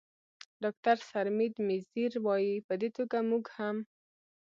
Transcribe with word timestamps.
ډاکتر 0.63 0.95
سرمید 1.09 1.53
میزیر، 1.67 2.11
وايي: 2.25 2.55
"په 2.67 2.73
دې 2.81 2.89
توګه 2.97 3.17
موږ 3.29 3.45